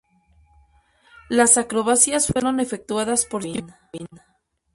[1.29, 4.07] Las acrobacias fueron efectuadas por Jim Gavin.